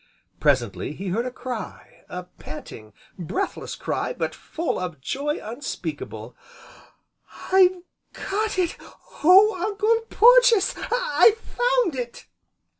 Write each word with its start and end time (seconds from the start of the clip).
Presently 0.39 0.93
he 0.93 1.09
heard 1.09 1.27
a 1.27 1.31
cry, 1.31 2.03
a 2.09 2.23
panting, 2.23 2.91
breathless 3.19 3.75
cry, 3.75 4.13
but 4.13 4.33
full 4.33 4.79
of 4.79 4.93
a 4.93 4.95
joy 4.95 5.37
unspeakable: 5.39 6.35
"I've 7.51 7.83
got 8.11 8.57
it! 8.57 8.77
Oh, 9.23 9.63
Uncle 9.63 10.01
Porges 10.09 10.73
I've 10.89 11.37
found 11.37 11.93
it!" 11.93 12.25